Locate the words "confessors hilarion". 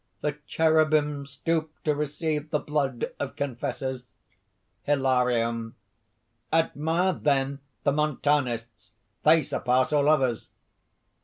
3.35-5.75